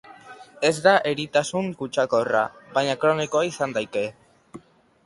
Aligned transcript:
Ez 0.69 0.79
da 0.87 0.93
eritasun 1.09 1.69
kutsakorra 1.83 2.43
baina 2.79 2.97
kronikoa 3.05 3.47
izan 3.53 3.79
daiteke. 3.79 4.61